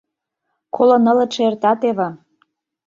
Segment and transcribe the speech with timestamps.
[0.75, 2.09] Коло нылытше эрта теве.